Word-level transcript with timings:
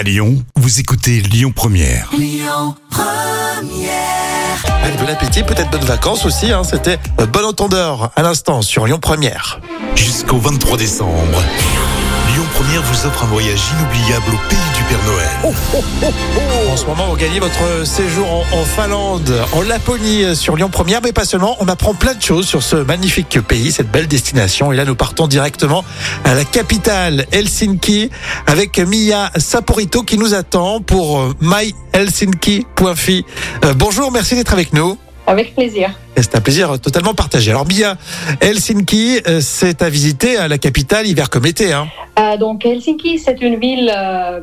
À 0.00 0.02
Lyon, 0.02 0.42
vous 0.56 0.80
écoutez 0.80 1.20
Lyon 1.20 1.52
Première. 1.54 2.08
Avec 4.82 4.98
bon 4.98 5.06
appétit, 5.06 5.42
peut-être 5.42 5.70
bonnes 5.70 5.84
vacances 5.84 6.24
aussi. 6.24 6.52
Hein. 6.52 6.64
C'était 6.64 6.98
euh, 7.20 7.26
Bon 7.26 7.44
Entendeur 7.44 8.10
à 8.16 8.22
l'instant 8.22 8.62
sur 8.62 8.86
Lyon 8.86 8.98
Première. 8.98 9.60
Jusqu'au 9.96 10.38
23 10.38 10.78
décembre. 10.78 11.42
Lyon 12.34 12.44
Première 12.54 12.82
vous 12.82 13.06
offre 13.06 13.24
un 13.24 13.26
voyage 13.26 13.60
inoubliable 13.72 14.34
au 14.34 14.48
pays 14.48 14.58
du 14.76 14.82
Père 14.84 15.04
Noël. 15.04 15.28
En 16.70 16.76
ce 16.76 16.86
moment, 16.86 17.08
vous 17.08 17.16
gagnez 17.16 17.40
votre 17.40 17.84
séjour 17.84 18.30
en, 18.30 18.44
en 18.52 18.64
Finlande, 18.64 19.32
en 19.52 19.62
Laponie 19.62 20.24
euh, 20.24 20.34
sur 20.34 20.54
Lyon 20.54 20.68
Première, 20.70 21.00
mais 21.02 21.12
pas 21.12 21.24
seulement. 21.24 21.56
On 21.60 21.66
apprend 21.68 21.94
plein 21.94 22.14
de 22.14 22.22
choses 22.22 22.46
sur 22.46 22.62
ce 22.62 22.76
magnifique 22.76 23.40
pays, 23.40 23.72
cette 23.72 23.90
belle 23.90 24.06
destination. 24.06 24.72
Et 24.72 24.76
là, 24.76 24.84
nous 24.84 24.94
partons 24.94 25.26
directement 25.26 25.84
à 26.24 26.34
la 26.34 26.44
capitale, 26.44 27.26
Helsinki, 27.32 28.10
avec 28.46 28.78
Mia 28.78 29.30
Saporito 29.36 30.02
qui 30.02 30.16
nous 30.16 30.34
attend 30.34 30.80
pour 30.80 31.20
euh, 31.20 31.34
myhelsinki.fi. 31.40 33.24
Euh, 33.64 33.74
bonjour, 33.74 34.12
merci 34.12 34.36
d'être 34.36 34.52
avec 34.52 34.72
nous. 34.72 34.96
Avec 35.30 35.54
plaisir. 35.54 35.86
C'est 36.16 36.34
un 36.34 36.40
plaisir 36.40 36.66
totalement 36.80 37.14
partagé. 37.14 37.52
Alors 37.52 37.64
Mia, 37.64 37.96
Helsinki, 38.40 39.20
euh, 39.28 39.40
c'est 39.40 39.80
à 39.80 39.88
visiter 39.88 40.36
à 40.36 40.48
la 40.48 40.58
capitale 40.58 41.06
hiver 41.06 41.30
comme 41.30 41.46
été. 41.46 41.72
Hein. 41.72 41.86
Euh, 42.18 42.36
donc 42.36 42.66
Helsinki, 42.66 43.12
c'est 43.24 43.40
une 43.48 43.56
ville 43.66 43.90
euh, 43.96 44.40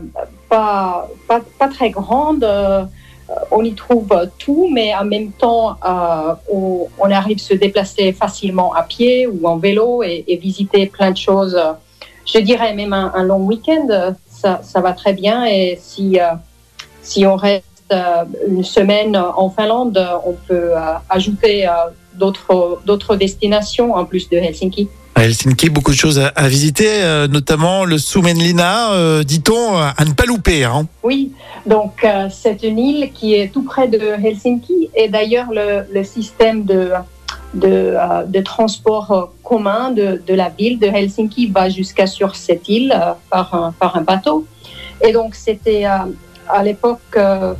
pas, 0.47 1.09
pas, 1.27 1.41
pas 1.59 1.67
très 1.67 1.89
grande. 1.89 2.45
euh, 2.45 2.85
on 3.51 3.61
y 3.65 3.73
trouve 3.73 4.07
tout, 4.39 4.69
mais 4.73 4.95
en 4.95 5.03
même 5.03 5.31
temps, 5.43 5.75
on, 6.49 6.87
on 6.97 7.11
arrive 7.11 7.39
à 7.43 7.47
se 7.51 7.55
déplacer 7.65 8.13
facilement 8.13 8.73
à 8.73 8.83
pied 8.83 9.27
ou 9.27 9.45
en 9.45 9.57
vélo 9.57 10.01
et, 10.03 10.23
et 10.29 10.37
visiter 10.37 10.85
plein 10.85 11.11
de 11.11 11.17
choses. 11.17 11.59
Je 12.25 12.39
dirais 12.39 12.73
même 12.73 12.93
un, 12.93 13.11
un 13.13 13.23
long 13.23 13.43
week-end, 13.51 13.87
ça, 14.29 14.61
ça 14.63 14.79
va 14.79 14.93
très 14.93 15.11
bien. 15.11 15.45
Et 15.45 15.77
si, 15.81 16.17
si 17.03 17.25
on 17.25 17.35
reste 17.35 17.66
une 18.47 18.63
semaine 18.63 19.15
en 19.15 19.49
Finlande, 19.49 19.97
on 20.25 20.33
peut 20.47 20.71
euh, 20.75 20.93
ajouter 21.09 21.67
euh, 21.67 21.71
d'autres 22.15 22.79
d'autres 22.85 23.15
destinations 23.15 23.93
en 23.95 24.05
plus 24.05 24.29
de 24.29 24.37
Helsinki. 24.37 24.89
À 25.15 25.23
Helsinki, 25.23 25.69
beaucoup 25.69 25.91
de 25.91 25.97
choses 25.97 26.19
à, 26.19 26.27
à 26.35 26.47
visiter, 26.47 26.89
euh, 27.01 27.27
notamment 27.27 27.85
le 27.85 27.97
Suomenlinna, 27.97 28.91
euh, 28.91 29.23
dit-on, 29.23 29.75
à 29.75 30.05
ne 30.05 30.13
pas 30.13 30.25
louper. 30.25 30.63
Hein. 30.63 30.85
Oui, 31.03 31.31
donc 31.65 32.03
euh, 32.03 32.27
c'est 32.29 32.61
une 32.63 32.77
île 32.77 33.11
qui 33.13 33.33
est 33.33 33.51
tout 33.51 33.63
près 33.63 33.87
de 33.87 33.99
Helsinki 33.99 34.89
et 34.95 35.07
d'ailleurs 35.07 35.47
le, 35.51 35.85
le 35.91 36.03
système 36.03 36.65
de, 36.65 36.91
de, 37.53 37.95
euh, 37.95 38.23
de 38.25 38.41
transport 38.41 39.11
euh, 39.11 39.25
commun 39.43 39.89
de, 39.91 40.21
de 40.27 40.33
la 40.35 40.49
ville 40.49 40.77
de 40.77 40.87
Helsinki 40.87 41.47
va 41.47 41.69
jusqu'à 41.69 42.05
sur 42.05 42.35
cette 42.35 42.67
île 42.69 42.91
euh, 42.95 43.13
par, 43.31 43.53
un, 43.55 43.71
par 43.79 43.95
un 43.97 44.01
bateau. 44.01 44.45
Et 45.03 45.11
donc 45.13 45.33
c'était 45.35 45.85
euh, 45.85 46.05
à 46.47 46.63
l'époque, 46.63 46.99
euh, 47.15 47.53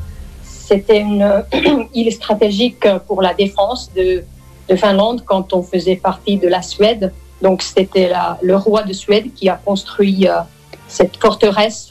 c'était 0.67 0.99
une 0.99 1.43
île 1.93 2.11
stratégique 2.11 2.85
pour 3.07 3.21
la 3.21 3.33
défense 3.33 3.91
de, 3.95 4.23
de 4.69 4.75
Finlande 4.75 5.23
quand 5.25 5.53
on 5.53 5.63
faisait 5.63 5.95
partie 5.95 6.37
de 6.37 6.47
la 6.47 6.61
Suède. 6.61 7.13
Donc 7.41 7.61
c'était 7.61 8.11
le 8.41 8.55
roi 8.55 8.83
de 8.83 8.93
Suède 8.93 9.33
qui 9.33 9.47
a 9.47 9.55
construit 9.63 10.27
euh, 10.27 10.39
cette 10.87 11.15
forteresse 11.17 11.89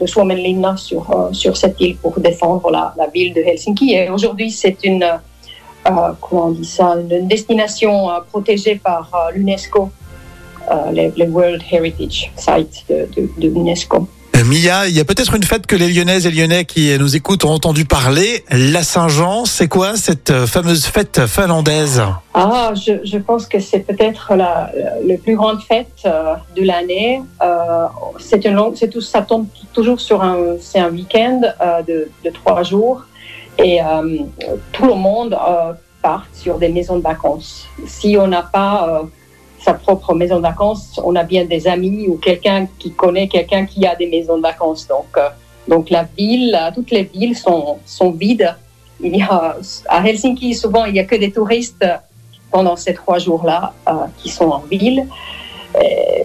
de 0.00 0.06
Suomenlinna 0.06 0.76
sur, 0.76 1.10
euh, 1.10 1.32
sur 1.32 1.56
cette 1.56 1.80
île 1.80 1.96
pour 1.96 2.18
défendre 2.20 2.70
la, 2.70 3.06
ville 3.12 3.34
de 3.34 3.40
Helsinki. 3.40 3.94
Et 3.94 4.08
aujourd'hui, 4.08 4.50
c'est 4.50 4.78
une, 4.84 5.02
euh, 5.02 6.12
une 7.10 7.28
destination 7.28 8.08
protégée 8.30 8.76
par 8.76 9.30
l'UNESCO, 9.34 9.90
les 10.92 11.28
World 11.28 11.62
Heritage 11.70 12.32
de, 12.88 13.08
de 13.38 13.48
l'UNESCO. 13.48 14.08
Euh, 14.36 14.44
Mia, 14.44 14.86
il 14.86 14.94
y 14.94 15.00
a 15.00 15.04
peut-être 15.04 15.34
une 15.34 15.44
fête 15.44 15.66
que 15.66 15.76
les 15.76 15.88
Lyonnaises 15.88 16.26
et 16.26 16.30
Lyonnais 16.30 16.66
qui 16.66 16.96
nous 16.98 17.16
écoutent 17.16 17.44
ont 17.44 17.52
entendu 17.52 17.86
parler. 17.86 18.44
La 18.50 18.82
Saint-Jean, 18.82 19.46
c'est 19.46 19.68
quoi 19.68 19.96
cette 19.96 20.30
euh, 20.30 20.46
fameuse 20.46 20.84
fête 20.84 21.26
finlandaise? 21.26 22.02
Ah, 22.34 22.72
je, 22.74 23.16
pense 23.16 23.46
que 23.46 23.60
c'est 23.60 23.80
peut-être 23.80 24.34
la, 24.34 24.70
la 25.04 25.16
plus 25.16 25.36
grande 25.36 25.62
fête 25.62 26.02
euh, 26.04 26.34
de 26.54 26.64
l'année. 26.64 27.22
C'est 28.18 28.44
une 28.44 28.60
c'est 28.74 28.88
tout, 28.88 29.00
ça 29.00 29.22
tombe 29.22 29.46
toujours 29.72 30.00
sur 30.00 30.22
un, 30.22 30.56
c'est 30.60 30.80
un 30.80 30.90
week-end 30.90 31.40
de, 31.86 32.08
de 32.24 32.30
trois 32.30 32.62
jours 32.62 33.04
et 33.58 33.78
tout 34.72 34.86
le 34.86 34.94
monde 34.94 35.36
part 36.02 36.26
sur 36.34 36.58
des 36.58 36.68
maisons 36.68 36.96
de 36.96 37.02
vacances. 37.02 37.66
Si 37.86 38.16
on 38.18 38.26
n'a 38.26 38.42
pas 38.42 39.02
sa 39.66 39.74
propre 39.86 40.14
maison 40.14 40.36
de 40.42 40.46
vacances, 40.52 41.00
on 41.08 41.14
a 41.22 41.24
bien 41.32 41.44
des 41.54 41.62
amis 41.76 42.06
ou 42.10 42.14
quelqu'un 42.28 42.60
qui 42.80 42.90
connaît 43.02 43.28
quelqu'un 43.36 43.62
qui 43.70 43.80
a 43.90 43.94
des 44.02 44.08
maisons 44.14 44.36
de 44.40 44.44
vacances. 44.52 44.82
Donc, 44.94 45.10
euh, 45.16 45.28
donc 45.72 45.84
la 45.96 46.04
ville, 46.18 46.54
euh, 46.54 46.70
toutes 46.76 46.92
les 46.96 47.04
villes 47.14 47.36
sont, 47.46 47.78
sont 47.84 48.12
vides. 48.24 48.50
Il 49.00 49.14
y 49.16 49.22
a, 49.22 49.56
à 49.96 49.98
Helsinki, 50.06 50.48
souvent, 50.54 50.84
il 50.88 50.92
n'y 50.96 51.00
a 51.00 51.04
que 51.12 51.16
des 51.24 51.32
touristes 51.38 51.84
pendant 52.54 52.76
ces 52.84 52.94
trois 53.00 53.18
jours-là 53.26 53.60
euh, 53.88 53.92
qui 54.18 54.28
sont 54.38 54.50
en 54.58 54.62
ville, 54.74 55.00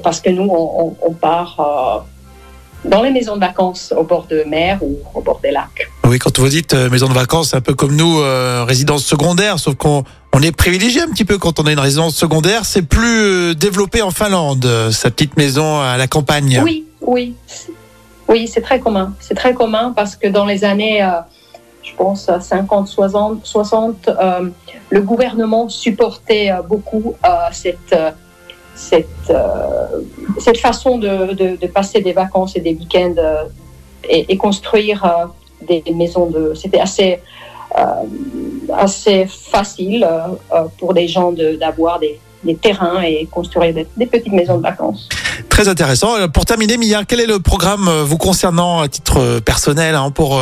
parce 0.06 0.19
que 0.23 0.29
nous, 0.38 0.47
on, 0.50 0.96
on- 1.08 1.13
part 1.28 1.53
euh, 1.59 2.00
dans 2.83 3.03
les 3.03 3.11
maisons 3.11 3.35
de 3.35 3.41
vacances 3.41 3.93
au 3.95 4.03
bord 4.03 4.25
de 4.27 4.43
mer 4.47 4.79
ou 4.81 4.97
au 5.13 5.21
bord 5.21 5.39
des 5.41 5.51
lacs. 5.51 5.89
Oui, 6.05 6.19
quand 6.19 6.37
vous 6.39 6.49
dites 6.49 6.73
euh, 6.73 6.89
maison 6.89 7.07
de 7.07 7.13
vacances, 7.13 7.49
c'est 7.51 7.57
un 7.57 7.61
peu 7.61 7.73
comme 7.73 7.95
nous, 7.95 8.19
euh, 8.19 8.65
résidence 8.67 9.03
secondaire, 9.03 9.59
sauf 9.59 9.75
qu'on 9.75 10.03
on 10.33 10.41
est 10.41 10.51
privilégié 10.51 11.01
un 11.01 11.07
petit 11.07 11.25
peu 11.25 11.37
quand 11.37 11.59
on 11.59 11.65
a 11.65 11.71
une 11.71 11.79
résidence 11.79 12.15
secondaire. 12.15 12.65
C'est 12.65 12.81
plus 12.81 13.21
euh, 13.21 13.53
développé 13.53 14.01
en 14.01 14.11
Finlande, 14.11 14.67
sa 14.91 15.11
petite 15.11 15.37
maison 15.37 15.79
à 15.79 15.97
la 15.97 16.07
campagne. 16.07 16.61
Oui, 16.63 16.85
oui, 17.01 17.35
oui, 18.31 18.47
c'est 18.47 18.61
très 18.61 18.79
commun. 18.79 19.13
C'est 19.19 19.35
très 19.35 19.53
commun 19.53 19.91
parce 19.93 20.15
que 20.15 20.27
dans 20.29 20.45
les 20.45 20.63
années, 20.63 21.03
euh, 21.03 21.19
je 21.83 21.93
pense, 21.95 22.29
euh, 22.29 22.39
50, 22.39 22.87
60, 22.87 23.45
60 23.45 24.07
euh, 24.07 24.49
le 24.89 25.01
gouvernement 25.01 25.67
supportait 25.67 26.51
beaucoup 26.67 27.15
cette, 27.51 27.95
cette, 28.75 29.29
euh, 29.29 30.01
cette 30.39 30.59
façon 30.59 30.97
de, 30.97 31.33
de, 31.33 31.55
de 31.55 31.67
passer 31.67 32.01
des 32.01 32.13
vacances 32.13 32.55
et 32.55 32.61
des 32.61 32.73
week-ends 32.73 33.15
euh, 33.17 33.43
et, 34.09 34.31
et 34.31 34.37
construire 34.37 35.03
euh, 35.05 35.25
des 35.67 35.83
maisons 35.93 36.27
de. 36.27 36.53
C'était 36.55 36.79
assez, 36.79 37.19
assez 38.73 39.27
facile 39.27 40.07
pour 40.79 40.93
des 40.93 41.07
gens 41.07 41.31
de- 41.31 41.55
d'avoir 41.55 41.99
des, 41.99 42.19
des 42.43 42.55
terrains 42.55 43.01
et 43.03 43.27
construire 43.29 43.73
des, 43.73 43.85
des 43.95 44.07
petites 44.07 44.33
maisons 44.33 44.57
de 44.57 44.63
vacances. 44.63 45.07
Très 45.49 45.67
intéressant. 45.67 46.27
Pour 46.33 46.45
terminer, 46.45 46.77
Mia, 46.77 47.03
quel 47.05 47.19
est 47.19 47.27
le 47.27 47.39
programme 47.39 47.87
vous 48.03 48.17
concernant 48.17 48.79
à 48.79 48.87
titre 48.87 49.39
personnel 49.39 49.93
hein, 49.95 50.09
pour 50.09 50.41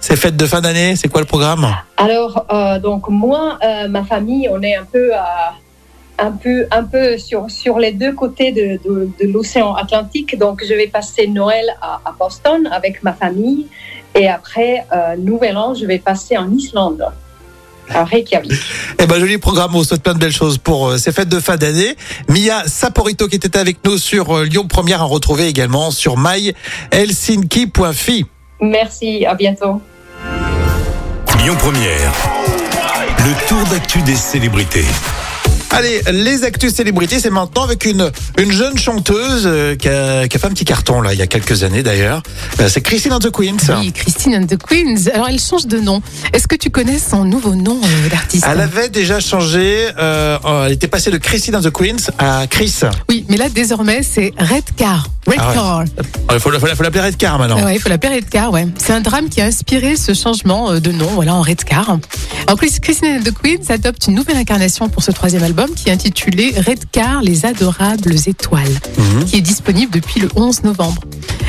ces 0.00 0.16
fêtes 0.16 0.36
de 0.36 0.46
fin 0.46 0.60
d'année? 0.60 0.96
C'est 0.96 1.08
quoi 1.08 1.20
le 1.20 1.26
programme? 1.26 1.66
Alors, 1.96 2.44
donc 2.82 3.08
moi, 3.08 3.58
ma 3.88 4.02
famille, 4.04 4.48
on 4.52 4.60
est 4.62 4.74
un 4.74 4.84
peu, 4.84 5.14
euh, 5.14 5.18
un 6.18 6.32
peu, 6.32 6.66
un 6.70 6.84
peu 6.84 7.18
sur, 7.18 7.50
sur 7.50 7.78
les 7.78 7.92
deux 7.92 8.12
côtés 8.12 8.52
de, 8.52 8.80
de, 8.88 9.10
de 9.20 9.26
l'océan 9.30 9.74
Atlantique. 9.74 10.38
Donc, 10.38 10.64
je 10.66 10.72
vais 10.74 10.86
passer 10.86 11.26
Noël 11.26 11.66
à, 11.80 12.00
à 12.04 12.14
Boston 12.18 12.68
avec 12.72 13.02
ma 13.02 13.12
famille. 13.12 13.66
Et 14.14 14.26
après, 14.28 14.86
euh, 14.92 15.16
Nouvel 15.16 15.58
An, 15.58 15.74
je 15.74 15.84
vais 15.84 15.98
passer 15.98 16.38
en 16.38 16.50
Islande, 16.50 17.04
à 17.90 18.04
Reykjavik. 18.04 18.52
Eh 18.98 19.04
ben, 19.06 19.20
joli 19.20 19.36
programme. 19.36 19.74
On 19.74 19.78
vous 19.78 19.84
souhaite 19.84 20.02
plein 20.02 20.14
de 20.14 20.18
belles 20.18 20.32
choses 20.32 20.56
pour 20.58 20.88
euh, 20.88 20.96
ces 20.96 21.12
fêtes 21.12 21.28
de 21.28 21.38
fin 21.38 21.56
d'année. 21.56 21.96
Mia 22.28 22.66
Saporito 22.66 23.28
qui 23.28 23.36
était 23.36 23.58
avec 23.58 23.84
nous 23.84 23.98
sur 23.98 24.38
euh, 24.38 24.44
Lyon 24.44 24.66
Première 24.66 25.02
à 25.02 25.04
retrouver 25.04 25.48
également 25.48 25.90
sur 25.90 26.16
myhelsinki.fi. 26.16 28.24
Merci, 28.62 29.26
à 29.26 29.34
bientôt. 29.34 29.82
Lyon 31.42 31.56
Première. 31.58 32.12
Le 33.18 33.48
tour 33.48 33.62
d'actu 33.70 34.00
des 34.02 34.16
célébrités. 34.16 34.86
Allez, 35.76 36.00
les 36.10 36.42
actus 36.42 36.72
célébrités, 36.72 37.20
c'est 37.20 37.28
maintenant 37.28 37.64
avec 37.64 37.84
une, 37.84 38.10
une 38.38 38.50
jeune 38.50 38.78
chanteuse 38.78 39.42
euh, 39.44 39.76
qui, 39.76 39.90
a, 39.90 40.26
qui 40.26 40.34
a 40.34 40.40
fait 40.40 40.46
un 40.46 40.50
petit 40.52 40.64
carton 40.64 41.02
là, 41.02 41.12
il 41.12 41.18
y 41.18 41.22
a 41.22 41.26
quelques 41.26 41.64
années 41.64 41.82
d'ailleurs. 41.82 42.22
Euh, 42.60 42.68
c'est 42.70 42.80
Christine 42.80 43.12
and 43.12 43.18
the 43.18 43.30
Queens. 43.30 43.76
Oui, 43.78 43.92
Christine 43.92 44.36
and 44.36 44.46
the 44.46 44.56
Queens. 44.56 45.10
Alors, 45.12 45.28
elle 45.28 45.38
change 45.38 45.66
de 45.66 45.78
nom. 45.78 46.00
Est-ce 46.32 46.48
que 46.48 46.56
tu 46.56 46.70
connais 46.70 46.98
son 46.98 47.26
nouveau 47.26 47.54
nom 47.54 47.78
euh, 47.84 48.08
d'artiste 48.08 48.46
Elle 48.50 48.62
avait 48.62 48.88
déjà 48.88 49.20
changé, 49.20 49.90
elle 49.98 50.72
était 50.72 50.88
passée 50.88 51.10
de 51.10 51.18
Christine 51.18 51.56
and 51.56 51.60
the 51.60 51.70
Queens 51.70 52.10
à 52.18 52.46
Chris. 52.46 52.80
Oui, 53.10 53.26
mais 53.28 53.36
là, 53.36 53.50
désormais, 53.50 54.02
c'est 54.02 54.32
Redcar. 54.38 55.08
Redcar. 55.26 55.84
Ah 56.28 56.34
Il 56.34 56.40
faut, 56.40 56.50
faut, 56.50 56.66
faut 56.76 56.82
l'appeler 56.82 57.00
Redcar 57.04 57.38
maintenant. 57.38 57.64
Ouais, 57.64 57.74
il 57.76 57.80
faut 57.80 57.88
l'appeler 57.88 58.16
Redcar, 58.16 58.50
ouais. 58.52 58.66
C'est 58.78 58.92
un 58.92 59.00
drame 59.00 59.28
qui 59.28 59.40
a 59.40 59.44
inspiré 59.46 59.96
ce 59.96 60.14
changement 60.14 60.70
euh, 60.70 60.80
de 60.80 60.92
nom, 60.92 61.06
voilà, 61.14 61.34
en 61.34 61.42
Redcar. 61.42 61.98
Alors, 62.46 62.58
Chris- 62.58 62.78
Christine 62.80 63.22
the 63.22 63.32
Queens 63.32 63.70
adopte 63.74 64.06
une 64.06 64.14
nouvelle 64.14 64.36
incarnation 64.36 64.88
pour 64.88 65.02
ce 65.02 65.10
troisième 65.10 65.42
album 65.42 65.70
qui 65.74 65.88
est 65.88 65.92
intitulé 65.92 66.54
Redcar, 66.56 67.22
les 67.22 67.44
adorables 67.46 68.14
étoiles, 68.26 68.66
Mhm. 68.98 69.24
qui 69.24 69.36
est 69.36 69.40
disponible 69.40 69.92
depuis 69.92 70.20
le 70.20 70.28
11 70.36 70.62
novembre. 70.62 71.02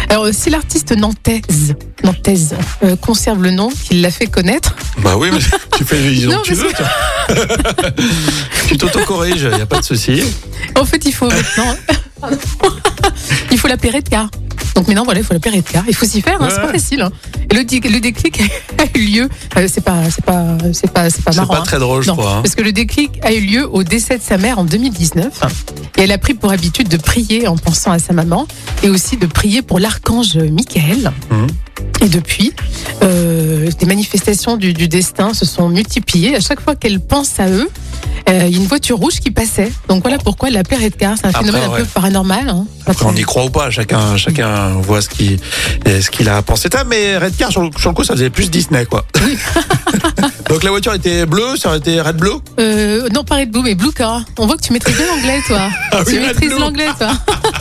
Alors, 0.09 0.25
euh, 0.25 0.31
si 0.33 0.49
l'artiste 0.49 0.95
nantaise, 0.95 1.75
nantaise 2.03 2.55
euh, 2.83 2.95
conserve 2.95 3.41
le 3.43 3.51
nom 3.51 3.69
qu'il 3.69 4.01
l'a 4.01 4.11
fait 4.11 4.27
connaître, 4.27 4.75
Bah 5.03 5.15
oui, 5.17 5.29
mais 5.31 5.39
tu 5.77 5.83
fais 5.83 5.99
les 5.99 6.25
Non, 6.25 6.37
que 6.41 6.43
tu 6.47 6.53
veux. 6.53 6.69
toi. 6.71 6.85
tu 8.67 8.77
t'auto-corriges, 8.77 9.47
il 9.51 9.55
n'y 9.55 9.61
a 9.61 9.65
pas 9.65 9.79
de 9.79 9.85
souci. 9.85 10.23
en 10.79 10.85
fait, 10.85 11.03
il 11.05 11.13
faut 11.13 11.27
maintenant. 11.27 11.75
il 13.51 13.57
faut 13.57 13.67
l'appeler 13.67 13.91
Redcar. 13.91 14.29
Donc 14.75 14.87
maintenant, 14.87 15.03
voilà, 15.05 15.19
il 15.21 15.25
faut 15.25 15.33
l'appeler 15.33 15.57
Redcar. 15.57 15.83
Il 15.87 15.95
faut 15.95 16.05
s'y 16.05 16.21
faire, 16.21 16.41
hein, 16.41 16.47
c'est 16.51 16.61
pas 16.61 16.71
facile. 16.71 17.01
hein. 17.01 17.11
Et 17.49 17.55
le, 17.55 17.63
dé- 17.63 17.79
le 17.79 17.99
déclic 17.99 18.41
a 18.77 18.97
eu 18.97 19.01
lieu. 19.05 19.29
euh, 19.57 19.67
c'est 19.71 19.81
pas, 19.83 20.03
c'est 20.11 20.23
pas, 20.23 20.57
c'est 20.73 20.91
pas, 20.91 21.09
c'est 21.09 21.23
pas 21.23 21.31
C'est 21.31 21.37
marrant. 21.39 21.53
pas 21.55 21.59
hein. 21.61 21.63
très 21.63 21.79
drôle, 21.79 22.03
je 22.03 22.09
Non, 22.09 22.15
crois. 22.15 22.41
parce 22.43 22.55
que 22.55 22.61
le 22.61 22.71
déclic 22.71 23.19
a 23.23 23.31
eu 23.33 23.39
lieu 23.41 23.67
au 23.71 23.83
décès 23.83 24.17
de 24.17 24.23
sa 24.23 24.37
mère 24.37 24.59
en 24.59 24.65
2019. 24.65 25.41
Et 25.97 26.01
elle 26.01 26.11
a 26.11 26.17
pris 26.19 26.33
pour 26.35 26.51
habitude 26.51 26.89
de 26.89 26.97
prier 26.97 27.47
en 27.47 27.57
pensant 27.57 27.91
à 27.91 27.99
sa 27.99 28.13
maman 28.13 28.47
et 28.83 28.89
aussi 28.89 29.17
de 29.17 29.25
prier 29.25 29.61
pour 29.63 29.79
l'archange 29.79 30.37
Michael. 30.37 31.11
Mhm. 31.31 31.47
Et 32.01 32.09
depuis, 32.09 32.53
euh, 33.03 33.69
des 33.79 33.85
manifestations 33.87 34.57
du, 34.57 34.73
du 34.73 34.87
destin 34.87 35.33
se 35.33 35.45
sont 35.45 35.69
multipliées. 35.69 36.35
À 36.35 36.39
chaque 36.39 36.59
fois 36.61 36.75
qu'elle 36.75 36.99
pense 36.99 37.39
à 37.39 37.49
eux, 37.49 37.69
euh, 38.29 38.43
il 38.47 38.53
y 38.53 38.55
a 38.55 38.61
une 38.61 38.67
voiture 38.67 38.97
rouge 38.97 39.19
qui 39.19 39.31
passait. 39.31 39.71
Donc 39.87 40.01
voilà 40.03 40.17
pourquoi 40.17 40.49
elle 40.49 40.55
l'appelait 40.55 40.77
Redcar. 40.77 41.15
C'est 41.17 41.25
un 41.27 41.29
Après, 41.29 41.43
phénomène 41.45 41.63
un 41.69 41.73
ouais. 41.73 41.79
peu 41.79 41.85
paranormal. 41.85 42.49
hein. 42.49 42.65
Après, 42.85 43.05
on 43.05 43.13
y 43.15 43.21
croit 43.21 43.45
ou 43.45 43.49
pas, 43.49 43.69
chacun, 43.69 44.15
chacun 44.17 44.69
voit 44.81 45.01
ce 45.01 45.09
qu'il 45.09 45.39
ce 45.85 46.09
qu'il 46.09 46.27
a 46.29 46.41
pensé. 46.41 46.69
Ah, 46.75 46.83
mais 46.85 47.17
Redcar, 47.17 47.51
sur, 47.51 47.61
le- 47.61 47.69
sur 47.77 47.89
le 47.89 47.95
coup, 47.95 48.03
ça 48.03 48.13
faisait 48.13 48.29
plus 48.29 48.49
Disney, 48.49 48.85
quoi. 48.85 49.05
Donc 50.49 50.63
la 50.63 50.69
voiture 50.71 50.93
était 50.93 51.25
bleue, 51.25 51.55
ça 51.57 51.69
aurait 51.69 51.77
été 51.79 51.99
Red 52.01 52.17
Blue? 52.17 52.31
Euh, 52.59 53.07
non, 53.13 53.23
pas 53.23 53.35
Red 53.35 53.51
Blue, 53.51 53.61
mais 53.63 53.75
Blue 53.75 53.91
Car. 53.91 54.21
On 54.37 54.45
voit 54.47 54.55
que 54.57 54.61
tu 54.61 54.73
maîtrises 54.73 54.95
bien 54.95 55.05
l'anglais, 55.07 55.41
toi. 55.47 55.69
Ah 55.91 55.97
tu 56.05 56.13
oui, 56.13 56.19
Red 56.19 56.27
maîtrises 56.27 56.53
l'anglais, 56.59 56.87
toi. 56.97 57.09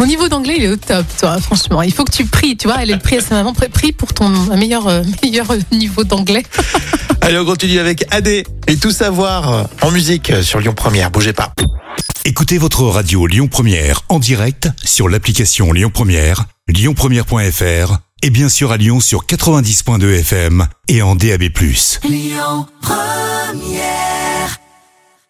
Ton 0.00 0.06
niveau 0.06 0.28
d'anglais, 0.28 0.54
il 0.56 0.64
est 0.64 0.68
au 0.68 0.76
top, 0.76 1.04
toi, 1.18 1.38
franchement. 1.42 1.82
Il 1.82 1.92
faut 1.92 2.04
que 2.04 2.10
tu 2.10 2.24
pries, 2.24 2.56
tu 2.56 2.68
vois. 2.68 2.78
Elle 2.80 2.90
est 2.90 2.96
prie 2.96 3.18
à 3.18 3.20
sa 3.20 3.34
maman. 3.34 3.52
Prie- 3.52 3.68
Prie 3.68 3.92
pour 3.92 4.14
ton 4.14 4.24
un 4.50 4.56
meilleur, 4.56 4.88
euh, 4.88 5.02
meilleur 5.22 5.46
niveau 5.72 6.04
d'anglais. 6.04 6.42
Allez, 7.20 7.36
on 7.38 7.44
continue 7.44 7.78
avec 7.78 8.06
AD 8.10 8.26
et 8.28 8.76
tout 8.80 8.92
savoir 8.92 9.68
en 9.82 9.90
musique 9.90 10.32
sur 10.42 10.58
Lyon 10.58 10.72
Première. 10.74 11.10
Bougez 11.10 11.34
pas. 11.34 11.52
Écoutez 12.24 12.56
votre 12.56 12.84
radio 12.84 13.26
Lyon 13.26 13.46
Première 13.46 14.00
en 14.08 14.18
direct 14.18 14.70
sur 14.82 15.06
l'application 15.10 15.70
Lyon 15.70 15.90
Première, 15.92 16.46
lyonpremière.fr 16.68 17.98
et 18.22 18.30
bien 18.30 18.48
sûr 18.48 18.72
à 18.72 18.78
Lyon 18.78 19.00
sur 19.00 19.26
90.2 19.26 20.20
FM 20.20 20.66
et 20.88 21.02
en 21.02 21.14
DAB+. 21.14 21.42
Lyon 22.08 22.66
Première 22.80 24.19